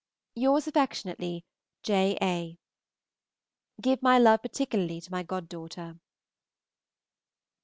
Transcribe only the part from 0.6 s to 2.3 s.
affectionately, J.